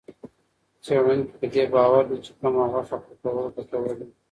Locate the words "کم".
2.39-2.53